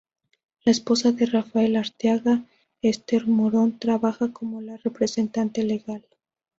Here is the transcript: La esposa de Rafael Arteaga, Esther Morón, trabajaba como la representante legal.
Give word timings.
La 0.65 0.71
esposa 0.71 1.11
de 1.11 1.27
Rafael 1.27 1.75
Arteaga, 1.75 2.43
Esther 2.81 3.27
Morón, 3.27 3.77
trabajaba 3.77 4.33
como 4.33 4.59
la 4.59 4.77
representante 4.77 5.61
legal. 5.63 6.03